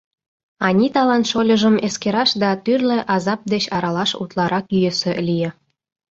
[0.67, 5.49] Аниталан шольыжым эскераш да тӱрлӧ азап деч аралаш утларак йӧсӧ лие.